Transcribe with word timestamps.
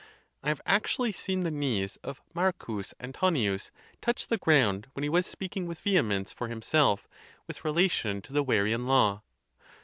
I 0.41 0.49
have 0.49 0.61
actually 0.65 1.11
seen 1.11 1.41
the 1.41 1.51
knees 1.51 1.97
of 2.03 2.23
Marcus 2.33 2.91
Antonius 2.99 3.69
touch 4.01 4.25
the 4.25 4.39
ground 4.39 4.87
when 4.93 5.03
he 5.03 5.09
was 5.09 5.27
speak 5.27 5.55
ing 5.55 5.67
with 5.67 5.81
vehemence 5.81 6.33
for 6.33 6.47
himself, 6.47 7.07
with 7.45 7.63
relation 7.63 8.19
to 8.23 8.33
the 8.33 8.43
Va 8.43 8.53
rian 8.65 8.87
law. 8.87 9.21